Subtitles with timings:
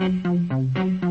[0.00, 1.09] Thank you.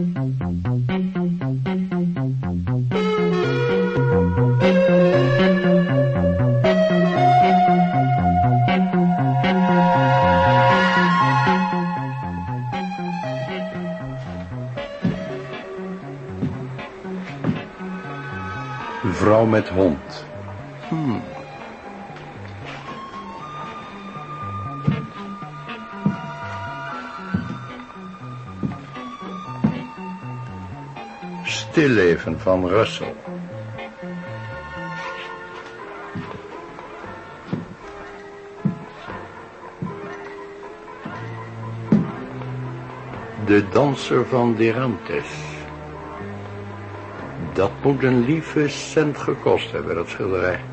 [32.50, 33.14] Van Russell.
[43.46, 45.26] De danser van Derantes.
[47.54, 50.69] Dat moet een lieve cent gekost hebben, dat schilderij.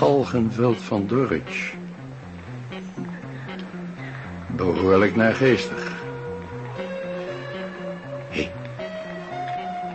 [0.00, 1.72] Galgenveld van Dorridge.
[4.46, 5.92] Behoorlijk naargeestig.
[8.28, 8.50] Hé,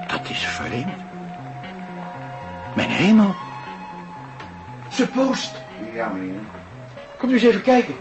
[0.08, 0.94] dat is vreemd.
[2.76, 3.36] Mijn hemel.
[4.92, 5.56] Ze post.
[5.94, 6.40] Ja, meneer.
[7.18, 7.96] Kom eens even kijken.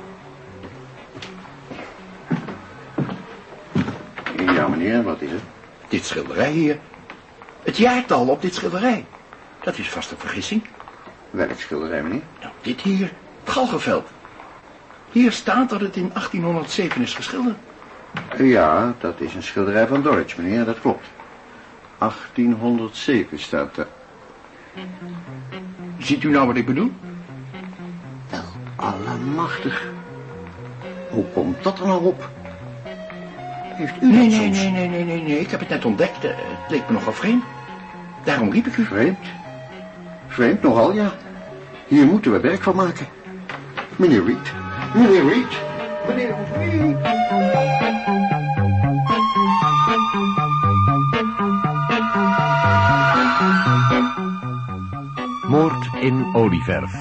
[4.37, 5.43] Ja, meneer, wat is het?
[5.89, 6.79] Dit schilderij hier.
[7.63, 9.05] Het jaartal op dit schilderij.
[9.63, 10.63] Dat is vast een vergissing.
[11.35, 12.23] Welk schilderij, meneer?
[12.41, 13.13] Nou, dit hier.
[13.45, 14.09] Het Galgenveld.
[15.13, 17.57] Hier staat dat het in 1807 is geschilderd.
[18.39, 21.07] Ja, dat is een schilderij van Dorridge, meneer, dat klopt.
[21.99, 23.87] 1807 staat er.
[25.99, 26.93] Ziet u nou wat ik bedoel?
[28.31, 28.43] Wel,
[28.77, 29.87] allemachtig.
[31.11, 32.29] Hoe komt dat er nou op?
[33.63, 34.59] Heeft u Nee, dat nee, soms?
[34.63, 35.41] nee, nee, nee, nee, nee.
[35.41, 36.25] Ik heb het net ontdekt.
[36.25, 37.45] Eh, Het leek me nogal vreemd.
[38.25, 38.85] Daarom riep ik u.
[38.85, 39.19] Vreemd.
[40.29, 41.13] Vreemd nogal, ja.
[41.87, 43.07] Hier moeten we werk van maken.
[43.97, 44.53] Meneer Reed.
[44.95, 45.61] Meneer Reed.
[46.09, 46.97] Meneer Reed.
[55.49, 56.93] Moord in olieverf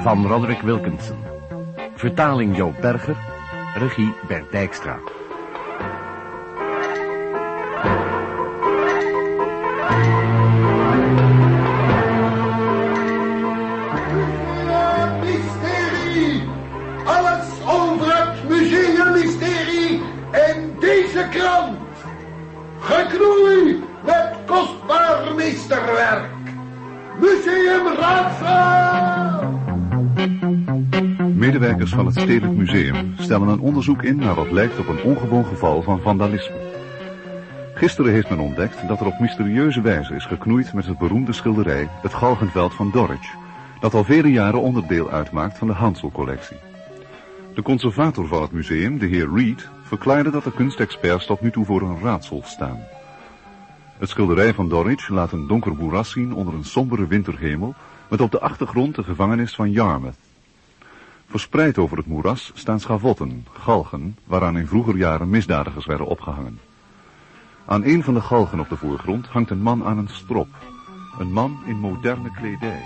[0.00, 1.16] van Roderick Wilkinson.
[1.94, 3.16] Vertaling Joop Berger.
[3.74, 4.98] Regie Bert Dijkstra.
[31.38, 35.44] Medewerkers van het Stedelijk Museum stellen een onderzoek in naar wat lijkt op een ongewoon
[35.44, 36.56] geval van vandalisme.
[37.74, 41.88] Gisteren heeft men ontdekt dat er op mysterieuze wijze is geknoeid met het beroemde schilderij
[42.02, 43.36] Het Galgenveld van Dorridge,
[43.80, 46.56] dat al vele jaren onderdeel uitmaakt van de Hansel-collectie.
[47.54, 51.64] De conservator van het museum, de heer Reed, verklaarde dat de kunstexperts tot nu toe
[51.64, 52.80] voor een raadsel staan.
[53.98, 57.74] Het schilderij van Dorridge laat een donker moeras zien onder een sombere winterhemel,
[58.08, 60.27] met op de achtergrond de gevangenis van Yarmouth.
[61.28, 66.60] Verspreid over het moeras staan schavotten, galgen, waaraan in vroeger jaren misdadigers werden opgehangen.
[67.66, 70.48] Aan een van de galgen op de voorgrond hangt een man aan een strop.
[71.18, 72.82] Een man in moderne kledij.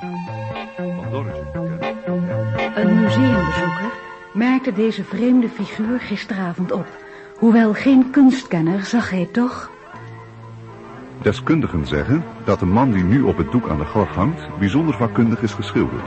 [1.11, 1.27] Van.
[2.75, 3.93] Een museumbezoeker
[4.35, 6.87] merkte deze vreemde figuur gisteravond op.
[7.39, 9.71] Hoewel geen kunstkenner zag hij toch...
[11.23, 14.95] Deskundigen zeggen dat de man die nu op het doek aan de galg hangt bijzonder
[14.95, 16.07] vakkundig is geschilderd,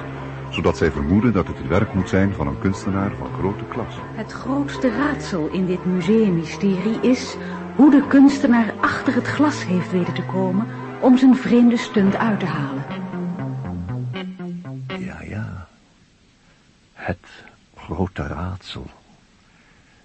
[0.56, 3.96] zodat zij vermoeden dat het het werk moet zijn van een kunstenaar van grote klas.
[4.14, 7.36] Het grootste raadsel in dit museumysterie is...
[7.76, 10.68] hoe de kunstenaar achter het glas heeft weten te komen...
[11.02, 12.84] om zijn vreemde stunt uit te halen.
[15.00, 15.68] Ja, ja.
[16.94, 17.28] Het
[17.76, 18.86] grote raadsel.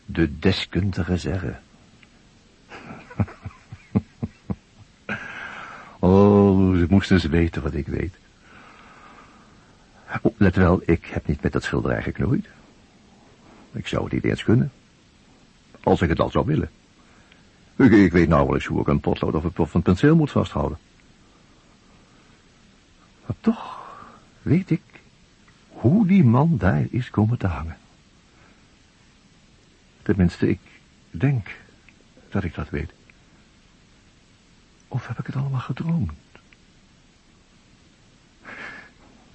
[0.05, 1.61] De deskundige zeggen.
[5.99, 8.19] oh, ze moesten eens weten wat ik weet.
[10.37, 12.47] Let wel, ik heb niet met dat schilderij geknoeid.
[13.73, 14.73] Ik zou het niet eens kunnen.
[15.83, 16.71] Als ik het al zou willen.
[17.77, 20.79] Ik, weet wel eens hoe ik een potlood of een penseel moet vasthouden.
[23.27, 23.79] Maar toch
[24.43, 24.83] weet ik
[25.69, 27.77] hoe die man daar is komen te hangen.
[30.03, 30.61] Tenminste, ik
[31.11, 31.57] denk
[32.29, 32.93] dat ik dat weet.
[34.89, 36.12] Of heb ik het allemaal gedroomd?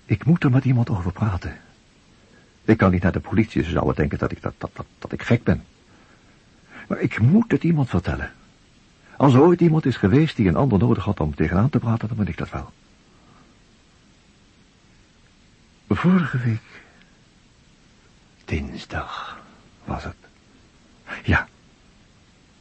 [0.06, 1.58] Ik moet er met iemand over praten.
[2.64, 5.12] Ik kan niet naar de politie, ze zouden denken dat ik, dat, dat, dat, dat
[5.12, 5.64] ik gek ben.
[6.88, 8.32] Maar ik moet het iemand vertellen.
[9.18, 12.08] Als er ooit iemand is geweest die een ander nodig had om tegenaan te praten,
[12.08, 12.72] dan ben ik dat wel.
[15.88, 16.84] vorige week.
[18.46, 19.40] Dinsdag
[19.84, 20.16] was het.
[21.24, 21.48] Ja.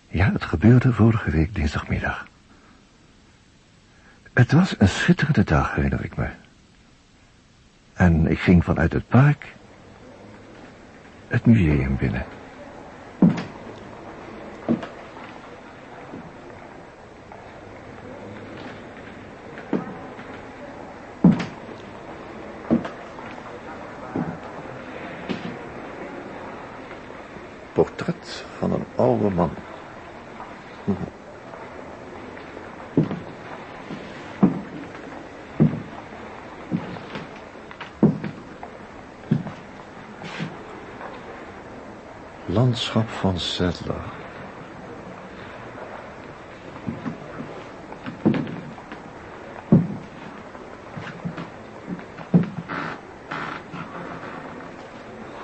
[0.09, 2.27] Ja, het gebeurde vorige week dinsdagmiddag.
[4.33, 6.29] Het was een schitterende dag, herinner ik me.
[7.95, 9.55] En ik ging vanuit het park
[11.29, 12.25] het museum binnen.
[27.73, 29.51] Portret van een oude man.
[42.55, 43.97] Landschap van Settler.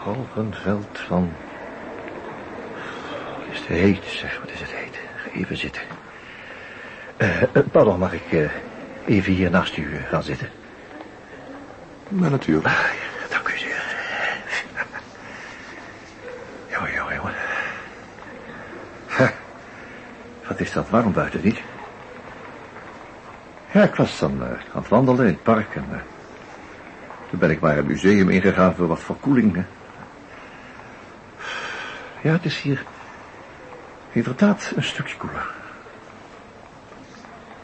[0.03, 1.33] Halvenveld van...
[3.39, 4.99] Wat is het heet, zeg, wat is het heet?
[5.17, 5.83] Ga even zitten.
[7.17, 7.43] Eh,
[7.73, 8.51] pardon, mag ik eh,
[9.07, 10.49] even hier naast u gaan zitten?
[12.09, 13.00] Maar natuurlijk.
[20.61, 21.61] Is dat warm buiten, niet?
[23.73, 25.85] Ja, ik was dan eh, aan het wandelen in het park en...
[25.91, 25.99] eh,
[27.31, 29.55] toen ben ik maar het museum ingegaan voor wat verkoeling.
[29.55, 29.63] hè.
[32.23, 32.85] Ja, het is hier
[34.13, 35.51] inderdaad een stukje koeler.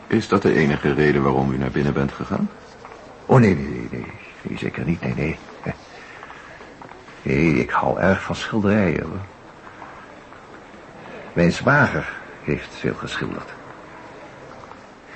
[0.06, 2.50] Is dat de enige reden waarom u naar binnen bent gegaan?
[3.26, 4.12] Oh, nee, nee, nee, nee.
[4.43, 5.38] Nee, zeker niet, nee, nee.
[7.22, 9.20] Nee, ik hou erg van schilderijen, hoor.
[11.32, 13.48] Mijn zwager heeft veel geschilderd.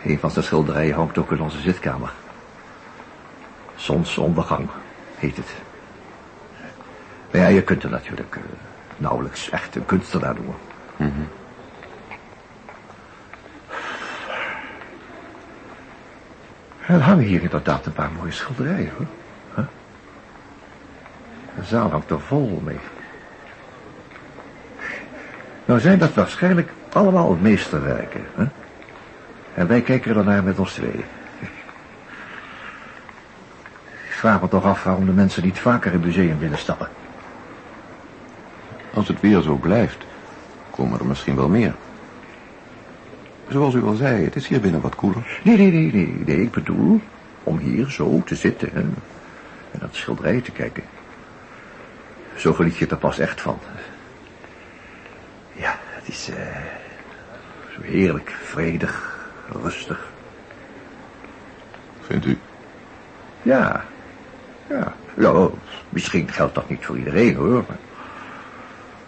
[0.04, 2.12] Een van zijn schilderijen hangt ook in onze zitkamer.
[3.76, 4.68] Zonsondergang
[5.16, 5.54] heet het.
[7.30, 8.42] Maar ja, je kunt er natuurlijk eh,
[8.96, 10.54] nauwelijks echt een kunstenaar noemen.
[16.86, 19.06] Er hangen hier inderdaad een paar mooie schilderijen, hoor.
[19.54, 19.64] Huh?
[21.56, 22.78] De zaal hangt er vol mee.
[25.64, 28.44] Nou zijn dat waarschijnlijk allemaal meesterwerken, hè?
[29.54, 31.04] En wij kijken er naar met ons tweeën.
[34.08, 36.88] Ik vraag me toch af waarom de mensen niet vaker het museum binnenstappen.
[38.94, 40.04] Als het weer zo blijft,
[40.70, 41.74] komen er misschien wel meer.
[43.48, 45.40] Zoals u al zei, het is hier binnen wat koeler.
[45.44, 47.00] Nee, nee, nee, nee, nee, ik bedoel
[47.42, 48.94] om hier zo te zitten en,
[49.70, 50.82] en naar de schilderijen te kijken.
[52.36, 53.58] Zo geniet je er pas echt van.
[55.52, 56.79] Ja, het is eh, zo
[57.90, 59.18] heerlijk, vredig,
[59.62, 60.08] rustig.
[62.00, 62.38] Vindt u?
[63.42, 63.84] Ja,
[64.68, 64.94] ja.
[65.14, 65.48] Ja,
[65.88, 67.64] misschien geldt dat niet voor iedereen hoor.
[67.68, 67.78] Maar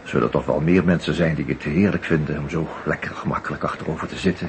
[0.02, 3.62] er zullen toch wel meer mensen zijn die het heerlijk vinden om zo lekker gemakkelijk
[3.62, 4.48] achterover te zitten.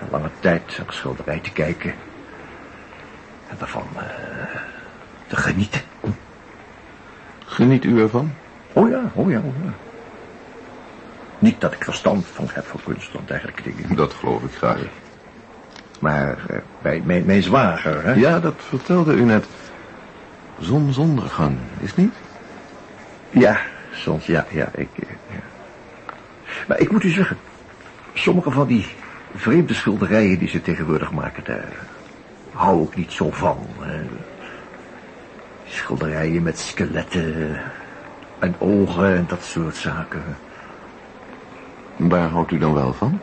[0.00, 1.94] Een lange tijd naar een schilderij te kijken.
[3.48, 4.02] En daarvan eh,
[5.26, 5.80] te genieten.
[7.46, 8.32] Geniet u ervan?
[8.72, 9.89] Oh ja, oh ja, oh ja.
[11.40, 13.96] Niet dat ik verstand van heb van kunst en dergelijke dingen.
[13.96, 14.80] Dat geloof ik graag.
[15.98, 18.12] Maar eh, bij mijn, mijn zwager, hè?
[18.12, 19.44] Ja, dat vertelde u net.
[20.58, 22.12] Zonsondergang, is niet?
[23.30, 23.60] Ja,
[23.92, 24.88] soms, ja, ja, ik...
[24.96, 25.40] eh, Ja.
[26.68, 27.36] Maar ik moet u zeggen,
[28.14, 28.86] sommige van die
[29.34, 31.72] vreemde schilderijen die ze tegenwoordig maken, daar
[32.52, 33.66] hou ik niet zo van.
[33.80, 34.00] hè.
[35.68, 37.60] Schilderijen met skeletten
[38.38, 40.22] en ogen en dat soort zaken.
[42.08, 43.20] Waar houdt u dan wel van?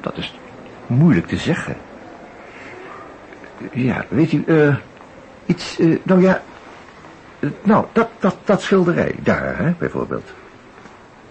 [0.00, 0.38] Dat is
[0.86, 1.76] moeilijk te zeggen.
[3.72, 4.76] Ja, weet u, eh,
[5.46, 6.42] iets, eh, nou ja,
[7.38, 10.32] eh, nou, dat, dat, dat schilderij, daar, hè, bijvoorbeeld.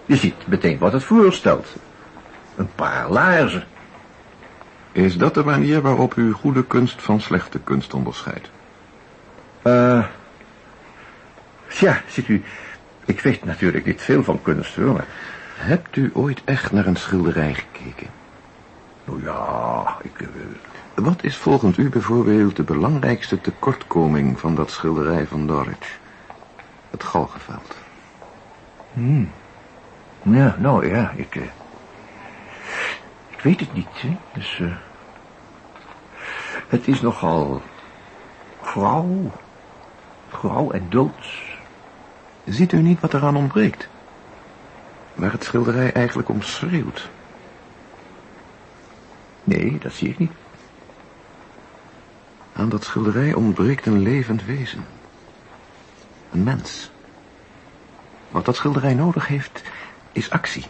[0.06, 1.76] Je ziet meteen wat het voorstelt.
[2.56, 3.64] Een paar laarzen.
[4.92, 8.50] Is dat de manier waarop u goede kunst van slechte kunst onderscheidt?
[9.62, 10.04] Eh,
[11.68, 12.42] ja, ziet u,
[13.04, 15.06] ik weet natuurlijk niet veel van kunst, hoor, maar...
[15.56, 18.06] Hebt u ooit echt naar een schilderij gekeken?
[19.04, 20.20] Nou ja, ik...
[20.20, 20.28] eh,
[20.94, 25.86] Wat is volgens u bijvoorbeeld de belangrijkste tekortkoming van dat schilderij van Dorrit?
[26.90, 27.74] Het galgenveld.
[30.22, 31.36] ja, nou ja, ik...
[31.36, 31.42] eh,
[33.28, 34.16] ik weet het niet, hè.
[34.34, 34.76] Dus, eh,
[36.68, 37.62] het is nogal...
[38.62, 39.30] grauw.
[40.32, 41.56] Grauw en doods.
[42.44, 43.88] Ziet u niet wat eraan ontbreekt?
[45.16, 47.08] Waar het schilderij eigenlijk om schreeuwt.
[49.44, 50.32] Nee, dat zie ik niet.
[52.52, 54.84] Aan dat schilderij ontbreekt een levend wezen.
[56.32, 56.90] Een mens.
[58.30, 59.62] Wat dat schilderij nodig heeft,
[60.12, 60.64] is actie.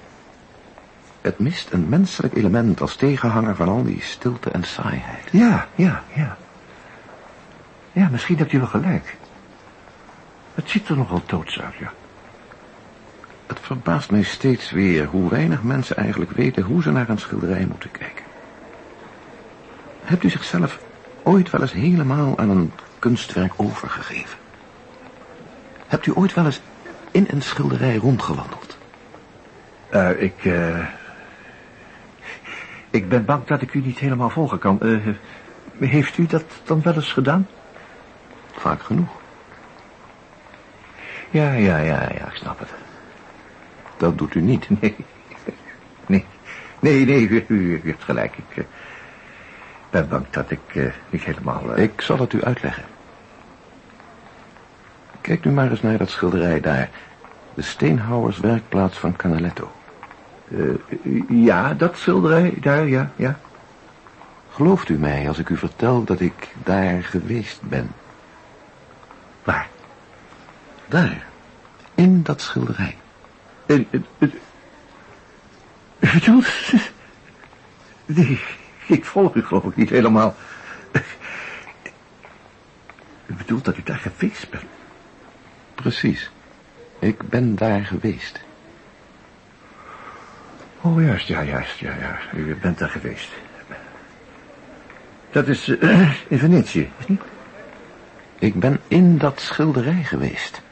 [1.21, 5.29] Het mist een menselijk element als tegenhanger van al die stilte en saaiheid.
[5.31, 6.37] Ja, ja, ja.
[7.93, 9.17] Ja, misschien hebt u wel gelijk.
[10.55, 11.93] Het ziet er nogal doods uit, ja.
[13.47, 17.67] Het verbaast mij steeds weer hoe weinig mensen eigenlijk weten hoe ze naar een schilderij
[17.67, 18.25] moeten kijken.
[20.03, 20.79] Hebt u zichzelf
[21.23, 24.39] ooit wel eens helemaal aan een kunstwerk overgegeven?
[25.87, 26.61] Hebt u ooit wel eens
[27.11, 28.77] in een schilderij rondgewandeld?
[29.91, 30.87] Uh, ik, uh,
[32.91, 34.79] ik ben bang dat ik u niet helemaal volgen kan.
[34.83, 35.15] Uh,
[35.81, 37.49] heeft u dat dan wel eens gedaan?
[38.53, 39.11] Vaak genoeg.
[41.31, 42.86] Ja, ja, ja, ja, ik snap het.
[43.97, 44.69] Dat doet u niet.
[44.79, 46.25] Nee,
[46.81, 48.37] nee, nee, nee u, u, hebt gelijk.
[48.37, 48.67] Ik
[49.91, 51.79] ben bang dat ik niet helemaal...
[51.79, 52.85] Ik zal het u uitleggen.
[55.21, 56.91] Kijk nu maar eens naar dat schilderij daar.
[57.55, 59.73] De steenhouwerswerkplaats van Canaletto.
[61.29, 63.39] Ja, dat schilderij, daar, ja, ja.
[64.51, 67.91] Gelooft u mij als ik u vertel dat ik daar geweest ben?
[69.45, 69.69] Waar?
[70.89, 71.27] Daar,
[71.95, 72.97] in dat schilderij.
[73.67, 74.33] En, en, en,
[76.01, 76.49] u bedoelt...
[78.07, 78.41] Nee,
[78.87, 80.35] ik volg u geloof ik niet helemaal.
[83.27, 84.65] U bedoelt dat u daar geweest bent?
[85.75, 86.31] Precies.
[86.99, 88.41] Ik ben daar geweest.
[90.81, 92.19] Oh, juist, ja, juist, ja, ja.
[92.35, 93.29] U bent daar geweest.
[95.31, 97.21] Dat is uh, in Venetië, is niet?
[98.39, 100.63] Ik ben in dat schilderij geweest.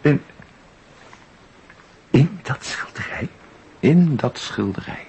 [0.00, 0.22] In...
[2.14, 3.28] In dat schilderij?
[3.80, 5.06] In dat schilderij.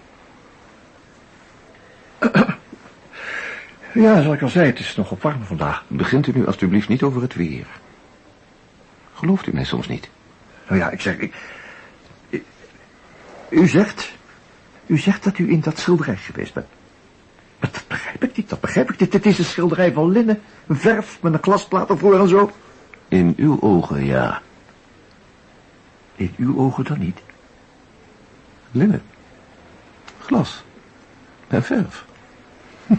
[3.94, 5.84] Ja, zoals ik al zei, het is nogal warm vandaag.
[5.88, 7.66] Begint u nu alstublieft niet over het weer.
[9.14, 10.10] Gelooft u mij soms niet?
[10.68, 11.18] Nou ja, ik zeg...
[11.18, 11.34] Ik,
[12.30, 12.44] ik,
[13.50, 14.12] u zegt...
[14.86, 16.68] U zegt dat u in dat schilderij geweest bent.
[17.60, 19.12] Maar dat begrijp ik niet, dat begrijp ik niet.
[19.12, 22.52] Dit is een schilderij van linnen, verf met een glasplaat ervoor en zo.
[23.08, 24.42] In uw ogen, ja.
[26.16, 27.20] In uw ogen dan niet?
[28.72, 29.02] Linnen.
[30.20, 30.64] Glas.
[31.48, 32.06] En verf.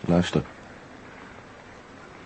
[0.00, 0.42] Luister.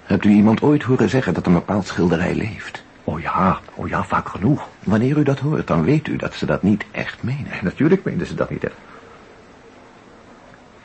[0.03, 2.83] Hebt u iemand ooit horen zeggen dat een bepaald schilderij leeft?
[3.05, 4.69] Oh ja, oh ja, vaak genoeg.
[4.85, 7.53] Wanneer u dat hoort, dan weet u dat ze dat niet echt menen.
[7.63, 8.77] Natuurlijk meenden ze dat niet echt.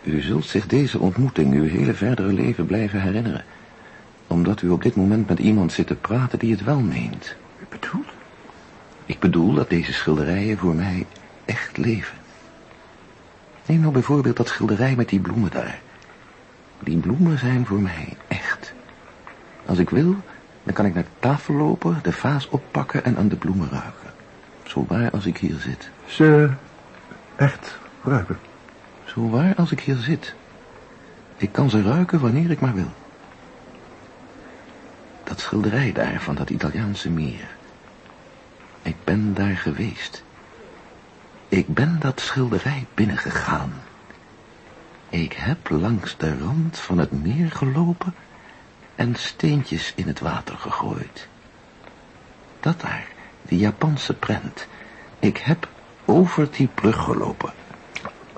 [0.04, 3.44] U zult zich deze ontmoeting uw hele verdere leven blijven herinneren.
[4.28, 7.36] Omdat u op dit moment met iemand zit te praten die het wel meent.
[7.60, 8.08] U bedoelt?
[9.06, 11.06] Ik bedoel dat deze schilderijen voor mij
[11.46, 12.18] echt leven.
[13.66, 15.80] Neem nou bijvoorbeeld dat schilderij met die bloemen daar.
[16.80, 18.74] Die bloemen zijn voor mij echt.
[19.66, 20.16] Als ik wil,
[20.64, 24.14] dan kan ik naar de tafel lopen, de vaas oppakken en aan de bloemen ruiken.
[24.64, 25.90] Zo waar als ik hier zit.
[26.06, 26.50] Ze
[27.36, 28.38] echt ruiken?
[29.06, 30.36] Zo waar als ik hier zit.
[31.38, 32.92] Ik kan ze ruiken wanneer ik maar wil.
[35.26, 37.56] Dat schilderij daar van dat Italiaanse meer.
[38.82, 40.24] Ik ben daar geweest.
[41.48, 43.74] Ik ben dat schilderij binnengegaan.
[45.10, 48.16] Ik heb langs de rand van het meer gelopen
[48.96, 51.28] en steentjes in het water gegooid.
[52.60, 53.08] Dat daar,
[53.42, 54.68] die Japanse prent.
[55.20, 55.68] Ik heb
[56.06, 57.54] over die brug gelopen.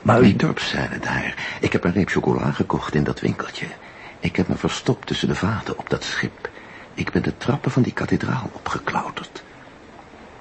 [0.01, 1.57] Maar die dorpszijde daar.
[1.61, 3.67] Ik heb een reep chocola gekocht in dat winkeltje.
[4.19, 6.49] Ik heb me verstopt tussen de vaten op dat schip.
[6.97, 9.43] Ik ben de trappen van die kathedraal opgeklauterd.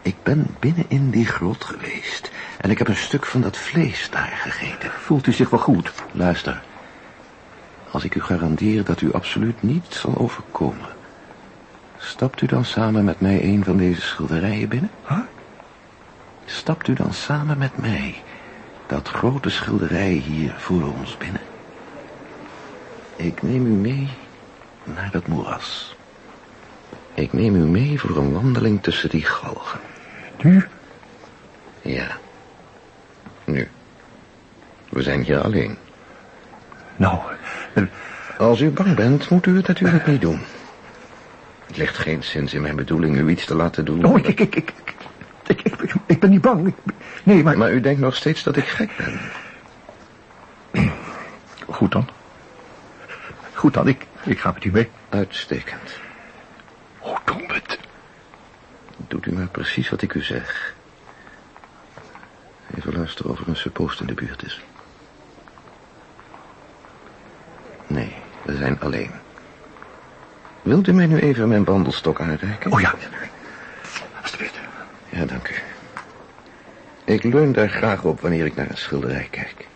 [0.03, 2.31] Ik ben binnen in die grot geweest.
[2.61, 4.91] En ik heb een stuk van dat vlees daar gegeten.
[4.91, 5.93] Voelt u zich wel goed?
[6.13, 6.63] Luister.
[7.91, 10.89] Als ik u garandeer dat u absoluut niets zal overkomen...
[11.99, 14.91] stapt u dan samen met mij een van deze schilderijen binnen?
[15.09, 15.19] Huh?
[16.45, 18.23] Stapt u dan samen met mij
[18.87, 21.43] dat grote schilderij hier voor ons binnen?
[23.17, 24.09] Ik neem u mee
[24.85, 25.96] naar dat moeras.
[27.17, 29.81] Ik neem u mee voor een wandeling tussen die galgen.
[30.43, 30.67] Nu?
[31.83, 32.07] Ja.
[33.45, 33.69] Nu.
[34.89, 35.77] We zijn hier alleen.
[36.97, 37.19] Nou...
[37.75, 37.83] Eh,
[38.39, 40.41] Als u bang bent, moet u het natuurlijk niet doen.
[41.67, 44.05] Het ligt geen zin in mijn bedoeling u iets te laten doen.
[44.05, 44.73] Oh, ik, ik, ik, ik,
[45.47, 46.75] ik, ik, ik ben niet bang.
[47.23, 47.59] nee, maar...
[47.59, 49.21] Maar u denkt nog steeds dat ik gek ben.
[51.69, 52.09] Goed dan.
[53.53, 54.89] Goed dan, ik, ik ga met u mee.
[55.09, 55.99] Uitstekend.
[57.07, 57.79] Hoe we het?
[58.97, 60.75] Doet u maar precies wat ik u zeg.
[62.77, 64.61] Even luisteren of er een suppost in de buurt is.
[68.57, 69.11] zijn alleen.
[70.63, 72.73] Wilt u mij nu even mijn wandelstok aanreiken?
[72.73, 72.95] Oh ja,
[74.23, 74.59] alsjeblieft.
[75.09, 75.55] Ja, dank u.
[77.05, 79.67] Ik leun daar graag op wanneer ik naar een schilderij kijk.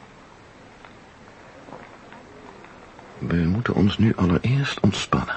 [3.19, 5.35] We moeten ons nu allereerst ontspannen.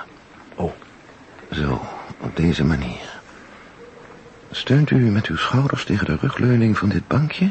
[0.56, 0.72] Oh,
[1.54, 1.82] Zo,
[2.20, 3.22] op deze manier.
[4.52, 7.50] Steunt u met uw schouders tegen de rugleuning van dit bankje...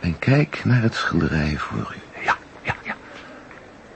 [0.00, 2.20] en kijk naar het schilderij voor u.
[2.24, 2.96] ja, ja, ja.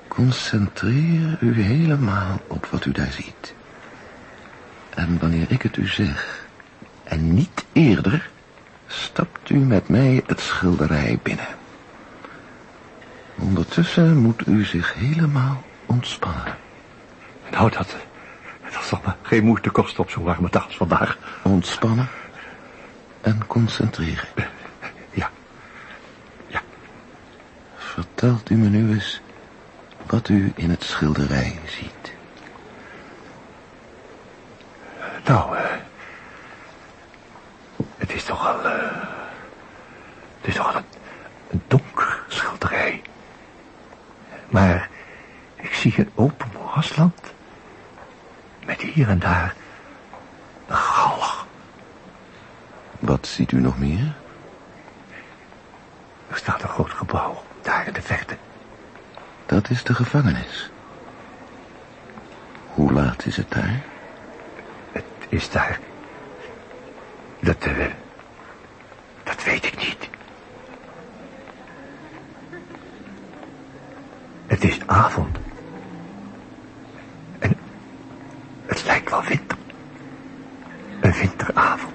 [0.09, 3.55] Concentreer u helemaal op wat u daar ziet.
[4.95, 6.47] En wanneer ik het u zeg,
[7.05, 8.31] en niet eerder,
[8.87, 11.49] stapt u met mij het schilderij binnen.
[13.39, 16.57] Ondertussen moet u zich helemaal ontspannen.
[17.51, 17.97] Nou, dat,
[18.91, 21.19] me geen moeite kosten op zo'n warme dag als vandaag.
[21.43, 22.09] Ontspannen
[23.21, 24.29] en concentreren.
[25.11, 25.31] Ja,
[26.47, 26.63] ja.
[27.77, 29.21] Vertelt u me nu eens
[30.07, 32.15] wat u in het schilderij ziet.
[35.25, 35.65] Nou, eh,
[37.97, 38.73] het is toch al, eh,
[40.41, 40.85] het is toch al een,
[41.51, 43.03] een donker schilderij.
[44.49, 44.89] Maar
[45.57, 46.36] ik zie open moerasland
[48.67, 49.55] met hier en daar
[50.67, 51.47] een galg.
[52.99, 54.15] Wat ziet u nog meer?
[56.29, 58.37] Er staat een groot gebouw, daar in de verte.
[59.47, 60.71] Dat is de gevangenis.
[62.67, 63.83] Hoe laat is het daar?
[64.93, 65.79] Het is daar.
[67.41, 67.87] Dat, eh,
[69.23, 70.09] dat weet ik niet.
[74.47, 75.39] Het is avond.
[77.39, 77.57] En
[78.77, 79.59] het lijkt wel winter.
[81.01, 81.95] Een winteravond.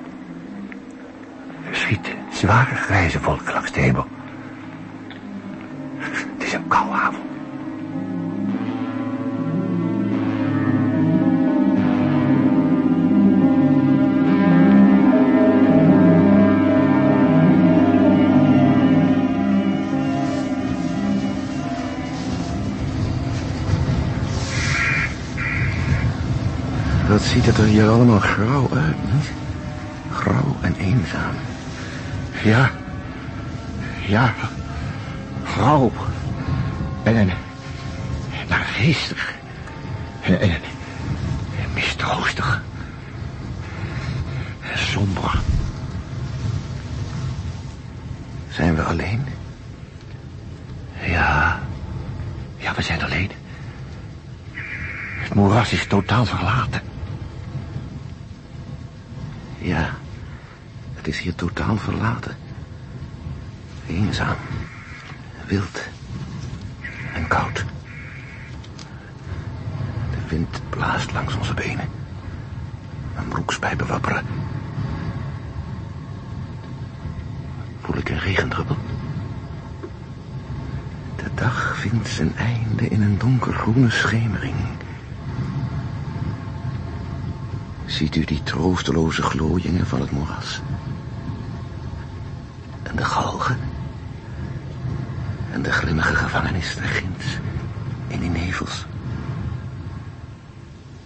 [1.69, 4.05] Er schieten zware grijze wolken langs de hemel.
[27.11, 29.31] Wat ziet het er hier allemaal grauw uit, niet?
[30.13, 31.35] Grauw en eenzaam.
[32.43, 32.71] Ja.
[34.07, 34.33] Ja.
[35.43, 35.91] Grauw.
[37.03, 37.31] En een...
[38.49, 39.33] Naargeestig.
[40.21, 42.63] En, en, en mistroostig.
[44.71, 45.39] En somber.
[48.49, 49.25] Zijn we alleen?
[51.01, 51.59] Ja.
[52.57, 53.31] Ja, we zijn alleen.
[55.19, 56.90] Het moeras is totaal verlaten.
[59.61, 59.89] Ja,
[60.93, 62.35] het is hier totaal verlaten.
[63.87, 64.35] Eenzaam,
[65.47, 65.83] wild
[67.13, 67.65] en koud.
[70.11, 71.89] De wind blaast langs onze benen.
[73.13, 74.25] Mijn broekspijpen wapperen.
[77.81, 78.77] Voel ik een regendruppel?
[81.15, 84.55] De dag vindt zijn einde in een donkergroene schemering.
[87.91, 90.61] Ziet u die troosteloze glooiingen van het moeras?
[92.83, 93.59] En de galgen?
[95.51, 97.25] En de grimmige gevangenis daar ginds,
[98.07, 98.85] in die nevels?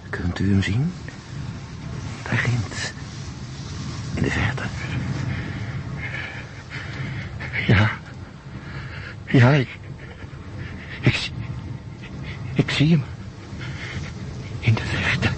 [0.09, 0.93] Kunt u hem zien?
[2.23, 2.91] Daar ginds,
[4.13, 4.63] in de verte.
[7.67, 7.89] Ja.
[9.27, 9.79] Ja, ik...
[11.01, 11.33] Ik, zie-
[12.53, 13.03] ik zie hem.
[14.59, 15.29] In de verte.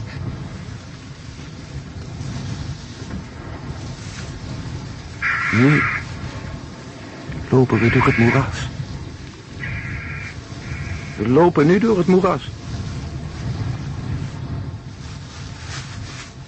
[5.58, 5.82] Nu
[7.50, 8.68] lopen we door het moeras.
[11.18, 12.50] We lopen nu door het moeras.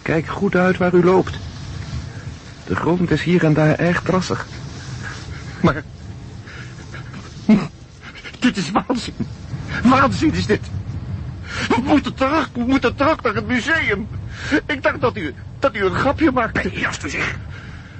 [0.01, 1.37] Kijk goed uit waar u loopt.
[2.65, 4.47] De grond is hier en daar erg drassig.
[5.61, 5.83] Maar...
[8.39, 9.15] Dit is waanzin.
[9.83, 10.61] Waanzin is dit.
[11.67, 14.07] We moeten terug, we moeten terug naar het museum.
[14.65, 16.73] Ik dacht dat u, dat u een grapje maakte.
[16.73, 17.37] U zich.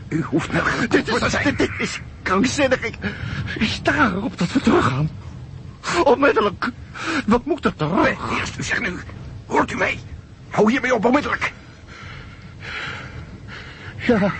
[0.10, 2.82] U hoeft wel Dit is, dit, dit is krankzinnig.
[2.82, 2.96] Ik,
[3.60, 5.10] ik sta erop dat we teruggaan.
[6.04, 6.70] Onmiddellijk.
[7.26, 8.32] Wat moet er terug?
[8.40, 9.00] Eerst u zich nu.
[9.46, 10.00] Hoort u mij?
[10.50, 11.54] Hou hiermee op onmiddellijk.
[13.98, 14.34] Ja.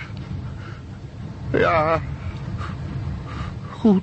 [1.52, 2.00] Ja.
[3.70, 4.02] Goed.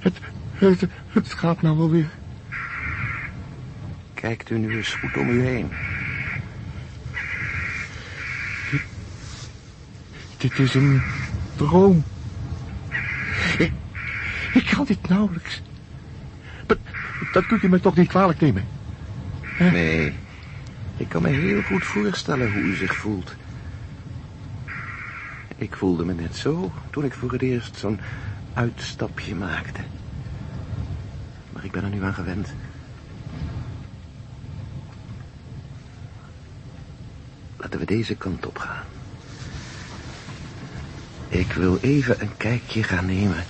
[0.00, 0.14] Het,
[0.58, 2.08] het, het, het gaat nou wel weer.
[4.14, 5.72] Kijkt u nu eens goed om u heen.
[10.40, 11.02] Dit is een
[11.56, 12.04] droom.
[13.58, 13.72] Ik,
[14.52, 15.62] ik kan dit nauwelijks.
[16.66, 16.78] Be-
[17.32, 18.64] Dat kunt u me toch niet kwalijk nemen?
[19.58, 20.14] Nee,
[20.96, 23.36] ik kan me heel goed voorstellen hoe u zich voelt.
[25.56, 28.00] Ik voelde me net zo toen ik voor het eerst zo'n
[28.52, 29.80] uitstapje maakte.
[31.52, 32.54] Maar ik ben er nu aan gewend.
[37.56, 38.84] Laten we deze kant op gaan.
[41.30, 43.44] Ik wil even een kijkje gaan nemen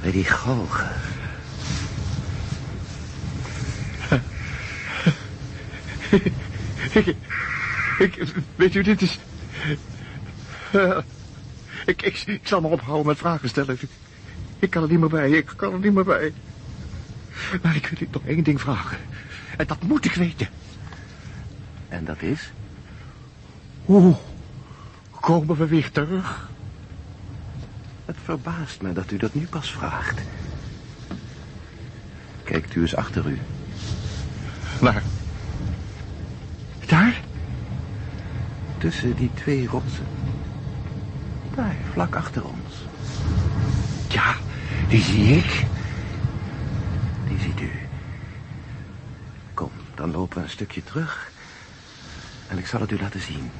[0.00, 0.90] bij die galgen.
[6.92, 7.16] Ik,
[7.98, 9.18] ik, weet u, dit is...
[11.86, 13.78] Ik, ik, ik zal me ophouden met vragen stellen.
[13.80, 13.90] Ik,
[14.58, 16.32] ik kan er niet meer bij, ik kan er niet meer bij.
[17.62, 18.98] Maar ik wil u nog één ding vragen.
[19.56, 20.48] En dat moet ik weten.
[21.88, 22.52] En dat is?
[23.84, 24.16] Hoe
[25.20, 26.48] komen we weer terug?
[28.06, 30.20] Het verbaast me dat u dat nu pas vraagt.
[32.44, 33.38] Kijkt u eens achter u.
[34.80, 35.02] Waar?
[36.86, 37.20] Daar?
[38.78, 40.06] Tussen die twee rotsen.
[41.54, 42.74] Daar, vlak achter ons.
[44.08, 44.34] Ja,
[44.88, 45.66] die zie ik.
[47.28, 47.70] Die ziet u.
[49.54, 51.30] Kom, dan lopen we een stukje terug.
[52.48, 53.50] En ik zal het u laten zien.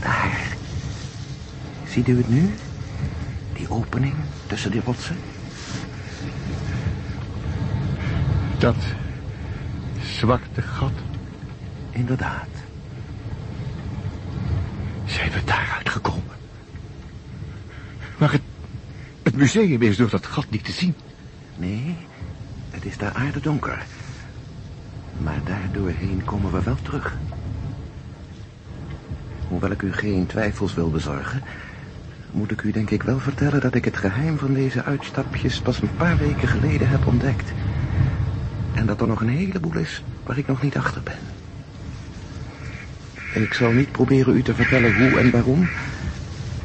[0.00, 0.56] Daar.
[1.94, 2.50] Ziet u het nu?
[3.52, 4.14] Die opening
[4.46, 5.16] tussen die rotsen?
[8.58, 8.76] Dat
[10.02, 10.92] zwarte gat.
[11.90, 12.48] Inderdaad.
[15.04, 16.36] Zijn we daaruit gekomen?
[18.18, 18.42] Maar het,
[19.22, 20.94] het museum is door dat gat niet te zien.
[21.56, 21.96] Nee,
[22.70, 23.82] het is daar aardedonker.
[25.18, 27.16] Maar daardoorheen komen we wel terug.
[29.48, 31.42] Hoewel ik u geen twijfels wil bezorgen...
[32.34, 35.60] moet ik u denk ik wel vertellen dat ik het geheim van deze uitstapjes...
[35.60, 37.52] pas een paar weken geleden heb ontdekt.
[38.74, 41.18] En dat er nog een heleboel is waar ik nog niet achter ben.
[43.42, 45.68] Ik zal niet proberen u te vertellen hoe en waarom...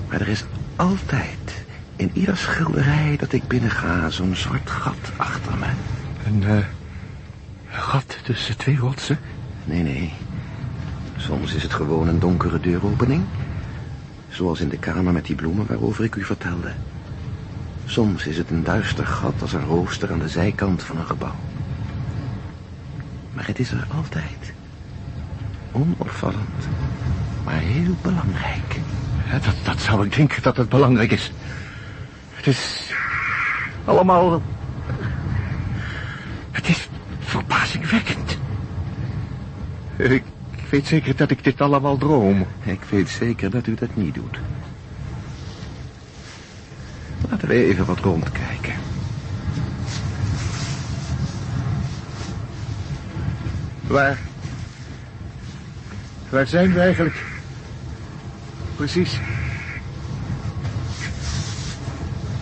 [0.10, 5.68] maar er is altijd in ieder schilderij dat ik binnenga zo'n zwart gat achter me.
[6.26, 6.66] Een eh,
[7.70, 9.20] gat tussen twee rotsen?
[9.66, 10.14] Nee, nee.
[11.18, 13.24] Soms is het gewoon een donkere deuropening.
[14.30, 16.72] Zoals in de kamer met die bloemen waarover ik u vertelde.
[17.86, 21.36] Soms is het een duister gat als een rooster aan de zijkant van een gebouw.
[23.34, 24.54] Maar het is er altijd.
[25.72, 26.68] Onopvallend,
[27.44, 28.80] maar heel belangrijk.
[29.32, 31.32] Dat, dat zou ik denken dat het belangrijk is.
[32.34, 32.94] Het is
[33.86, 34.42] allemaal...
[36.52, 36.90] Het is
[37.20, 38.38] verbazingwekkend.
[39.96, 40.24] Ik
[40.70, 42.48] weet zeker dat ik dit allemaal droom.
[42.64, 44.40] Ik weet zeker dat u dat niet doet.
[47.30, 48.74] Laten we even wat rondkijken.
[53.88, 54.20] Waar...
[56.30, 57.24] Waar zijn we eigenlijk?
[58.76, 59.20] Precies.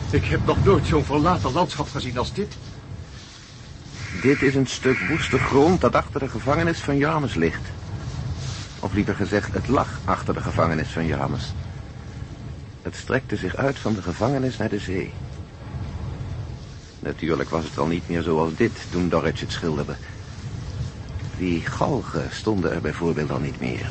[0.09, 2.57] Ik heb nog nooit zo'n verlaten landschap gezien als dit.
[4.21, 7.76] Dit is een stuk woeste grond dat achter de gevangenis van Janus ligt.
[8.87, 11.53] Of liever gezegd, het lag achter de gevangenis van Janus.
[12.81, 15.13] Het strekte zich uit van de gevangenis naar de zee.
[16.99, 19.95] Natuurlijk was het al niet meer zoals dit toen Dorrit het schilderde.
[21.37, 23.89] Die galgen stonden er bijvoorbeeld al niet meer.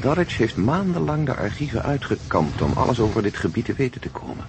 [0.00, 4.46] Dorrit heeft maandenlang de archieven uitgekampt om alles over dit gebied te weten te komen.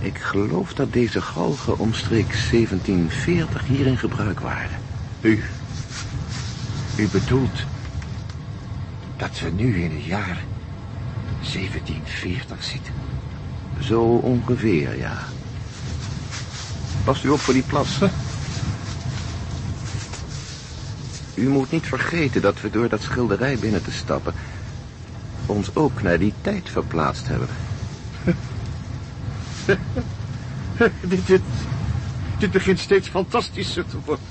[0.00, 4.78] Ik geloof dat deze galgen omstreeks 1740 hier in gebruik waren.
[5.20, 5.42] U...
[6.96, 7.64] U bedoelt...
[9.16, 10.44] dat we nu in het jaar
[11.52, 12.94] 1740 zitten?
[13.80, 15.18] Zo ongeveer, ja.
[17.04, 17.98] Past u op voor die plas.
[21.34, 24.34] U moet niet vergeten dat we door dat schilderij binnen te stappen...
[25.46, 27.48] ons ook naar die tijd verplaatst hebben.
[31.10, 31.42] dit, dit,
[32.38, 34.24] dit begint steeds fantastischer te worden.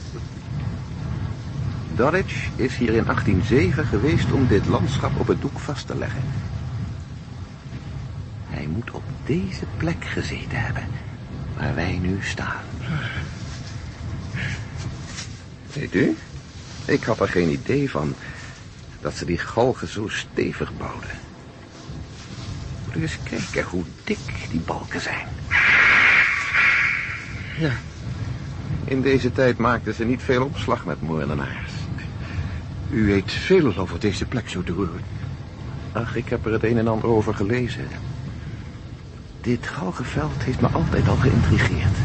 [1.99, 6.21] Dulwich is hier in 1807 geweest om dit landschap op het doek vast te leggen.
[8.49, 10.83] Hij moet op deze plek gezeten hebben,
[11.57, 12.63] waar wij nu staan.
[15.73, 16.17] Weet u,
[16.85, 18.13] ik had er geen idee van
[19.01, 21.19] dat ze die galgen zo stevig bouwden.
[22.85, 25.27] Moet u eens kijken hoe dik die balken zijn.
[27.57, 27.71] Ja,
[28.85, 31.68] in deze tijd maakten ze niet veel opslag met moordenaars.
[32.91, 35.01] U weet veel over deze plek zo te horen.
[35.91, 37.87] Ach, ik heb er het een en ander over gelezen.
[39.41, 41.95] Dit galgenveld heeft me altijd al geïntrigeerd.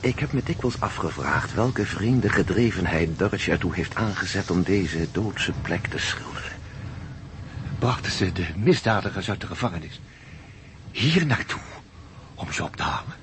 [0.00, 5.52] Ik heb me dikwijls afgevraagd welke vreemde gedrevenheid Dorotje ertoe heeft aangezet om deze doodse
[5.62, 6.52] plek te schilderen.
[7.78, 10.00] Brachten ze de misdadigers uit de gevangenis
[10.90, 11.60] hier naartoe
[12.34, 13.14] om ze op te hangen?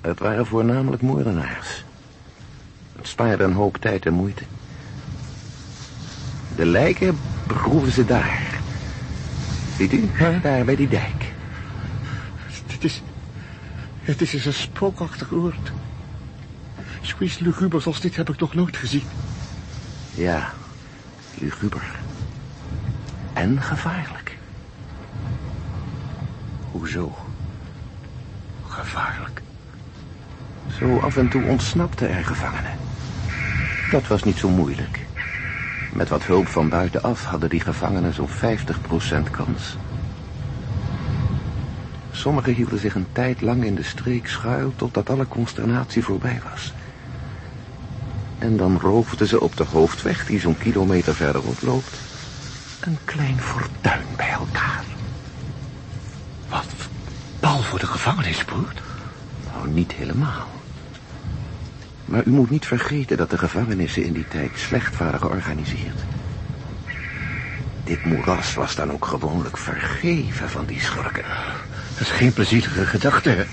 [0.00, 1.84] Het waren voornamelijk moordenaars.
[3.02, 4.42] Het spaarde een hoop tijd en moeite.
[6.56, 8.40] De lijken begroeven ze daar.
[9.76, 10.10] Ziet u?
[10.42, 11.32] Daar bij die dijk.
[12.66, 13.02] Het is...
[14.02, 15.72] Het is een spookachtig oord.
[17.00, 19.06] Zoiets lugubers als dit heb ik nog nooit gezien.
[20.14, 20.52] Ja,
[21.38, 21.90] luguber.
[23.32, 24.36] En gevaarlijk.
[26.70, 27.16] Hoezo?
[28.66, 29.42] Gevaarlijk.
[30.78, 32.90] Zo af en toe ontsnapten er gevangenen.
[33.92, 34.98] Dat was niet zo moeilijk.
[35.92, 39.76] Met wat hulp van buitenaf hadden die gevangenen zo'n 50% kans.
[42.12, 46.72] Sommigen hielden zich een tijd lang in de streek schuil totdat alle consternatie voorbij was.
[48.38, 51.96] En dan roofden ze op de hoofdweg die zo'n kilometer verderop loopt
[52.80, 54.84] een klein fortuin bij elkaar.
[56.48, 56.66] Wat?
[57.40, 58.80] Bal voor de gevangenispoort?
[59.52, 60.61] Nou, niet helemaal.
[62.12, 65.98] Maar u moet niet vergeten dat de gevangenissen in die tijd slecht waren georganiseerd.
[67.84, 71.24] Dit moeras was dan ook gewoonlijk vergeven van die schurken.
[71.92, 73.44] Dat is geen plezierige gedachte, hè?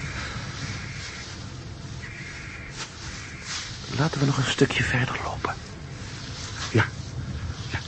[3.97, 5.53] Laten we nog een stukje verder lopen.
[6.71, 6.85] Ja.
[7.71, 7.79] ja.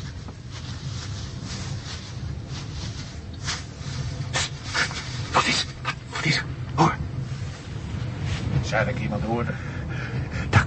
[5.32, 5.66] Wat is...
[5.82, 6.46] Wat, wat is er?
[6.76, 6.96] Hoor.
[8.62, 9.52] Zou ik iemand hoorde?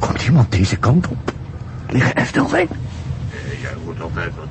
[0.07, 1.33] Komt iemand deze kant op.
[1.89, 2.69] Liggen er stil zijn.
[2.69, 4.47] Eh, jij hoort altijd wat.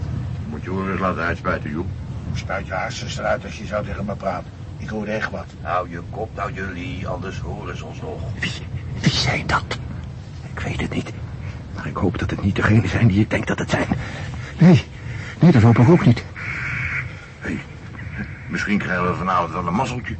[0.50, 1.86] Moet je horen eens laten uitspuiten, joh.
[2.34, 4.52] Spuit je hartstikke eruit als je zou tegen me praten.
[4.78, 5.46] Ik hoor echt wat.
[5.62, 8.20] Hou je kop nou jullie, anders horen ze ons nog.
[8.40, 8.52] Wie,
[9.02, 9.80] wie zei dat?
[10.54, 11.12] Ik weet het niet.
[11.76, 13.88] Maar ik hoop dat het niet degene zijn die ik denk dat het zijn.
[14.58, 14.84] Nee,
[15.40, 16.24] nee, dat hoop ik ook niet.
[17.40, 17.58] Hey,
[18.50, 20.16] misschien krijgen we vanavond wel een mazzeltje.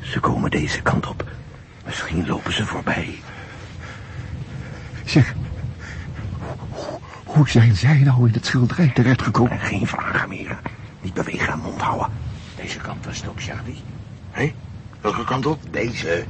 [0.00, 1.24] Ze komen deze kant op.
[1.86, 3.18] Misschien lopen ze voorbij.
[5.04, 5.34] Zeg,
[6.70, 9.58] hoe, hoe zijn zij nou in het schilderij terechtgekomen?
[9.58, 10.58] Geen vragen meer.
[11.00, 12.08] Niet bewegen en mond houden.
[12.56, 13.82] Deze kant was het op, Charlie.
[14.30, 14.54] Hé,
[15.00, 15.60] welke kant op?
[15.70, 16.24] Deze.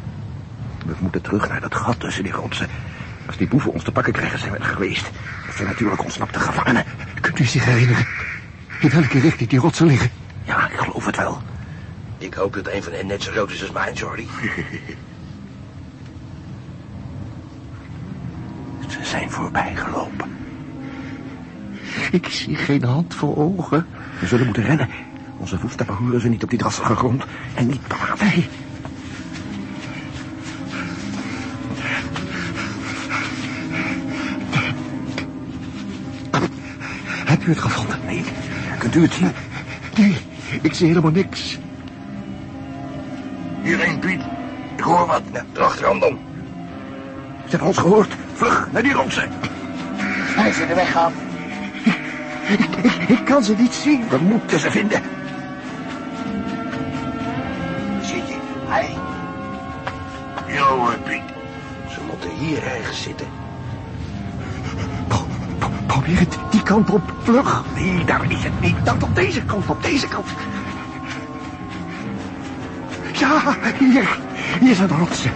[0.87, 2.69] We moeten terug naar dat gat tussen die rotsen.
[3.27, 5.11] Als die boeven ons te pakken krijgen, zijn we er geweest.
[5.47, 6.85] Dat zijn natuurlijk ontsnapte gevangenen.
[7.21, 8.07] Kunt u zich herinneren?
[8.81, 10.11] In welke richting die rotsen liggen?
[10.45, 11.42] Ja, ik geloof het wel.
[12.19, 14.29] Ik hoop dat een van hen net zo rood is als mijn, Charlie.
[19.07, 20.37] zijn voorbij gelopen.
[22.11, 23.87] Ik zie geen hand voor ogen.
[24.21, 24.88] We zullen moeten rennen.
[25.38, 27.25] Onze voetstappen horen ze niet op die drassige grond.
[27.55, 27.81] En niet
[28.19, 28.49] wij.
[37.25, 37.99] Hebt u het gevonden?
[38.07, 38.25] Nee.
[38.79, 39.31] Kunt u het zien?
[39.97, 40.16] Nee,
[40.62, 41.59] ik zie helemaal niks.
[43.62, 44.21] Hierheen, Piet.
[44.77, 45.23] Ik hoor wat.
[45.53, 46.19] Dan.
[47.45, 48.16] Ze hebben ons gehoord.
[48.37, 49.31] Vlug, naar die rotsen.
[50.37, 51.12] Hij ze de weg af.
[52.49, 54.09] Ik, ik, ik kan ze niet zien.
[54.09, 55.03] We moeten ze vinden.
[58.01, 58.37] Zit je?
[58.66, 58.96] Hij?
[60.55, 61.22] Jo, Piet.
[61.88, 63.27] Ze moeten hier ergens zitten.
[65.09, 65.27] Pro-
[65.59, 67.64] pro- probeer het die kant op, vlug.
[67.75, 68.77] Nee, daar is het niet.
[68.85, 70.27] Dat op deze kant, op deze kant.
[73.12, 74.18] Ja, hier.
[74.61, 75.31] Hier zijn de rotsen.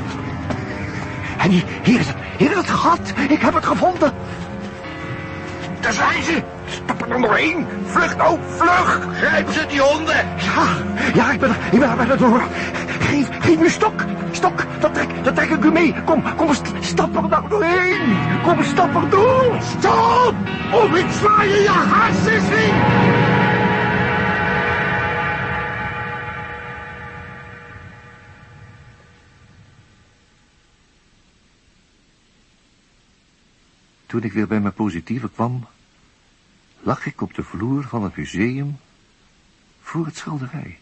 [1.39, 3.13] En hier, hier is het, hier is het gat.
[3.29, 4.13] Ik heb het gevonden.
[5.81, 6.43] Daar zijn ze.
[6.67, 7.67] Stap er doorheen.
[7.87, 9.07] Vlug nou, vlug.
[9.13, 10.17] Grijp ze, die honden.
[10.37, 10.67] Ja,
[11.15, 12.43] ja, ik ben er, ik ben er bijna door.
[13.01, 14.05] Geef, geef me stok.
[14.31, 15.95] Stok, dat trek, dat trek ik u mee.
[16.05, 18.17] Kom, kom, st stap er nou doorheen.
[18.43, 19.59] Kom, stap er door.
[19.79, 20.35] Stop!
[20.73, 23.30] Of ik sla je je hartstikke in.
[34.11, 35.67] Toen ik weer bij mijn positieve kwam,
[36.81, 38.79] lag ik op de vloer van het museum
[39.81, 40.79] voor het schilderij.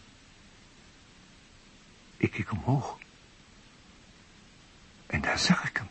[2.17, 2.97] Ik keek omhoog.
[5.05, 5.87] En daar zag ik hem.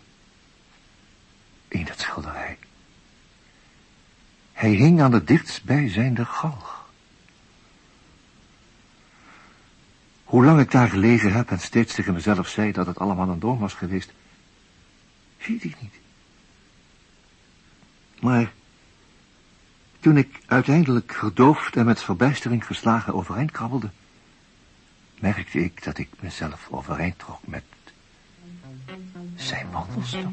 [1.68, 2.58] In dat schilderij.
[4.52, 6.90] Hij hing aan de dichtstbijzijnde galg.
[10.24, 13.38] Hoe lang ik daar gelegen heb en steeds tegen mezelf zei dat het allemaal een
[13.38, 14.12] droom was geweest,
[15.46, 15.94] weet ik niet.
[18.20, 18.52] Maar
[20.00, 23.90] toen ik uiteindelijk verdoofd en met verbijstering verslagen overeind krabbelde,
[25.20, 27.64] merkte ik dat ik mezelf overeind trok met
[29.36, 30.32] zijn wandelstok.